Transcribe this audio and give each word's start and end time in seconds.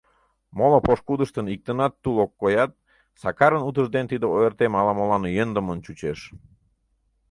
Моло 0.57 0.77
пошкудыштын 0.87 1.45
иктынат 1.53 1.93
тул 2.03 2.17
ок 2.25 2.31
коят, 2.41 2.71
Сакарын 3.21 3.65
утыжден 3.67 4.05
тиде 4.11 4.27
ойыртем 4.35 4.73
ала-молан 4.79 5.23
йӧндымын 5.35 5.79
чучеш. 5.85 6.19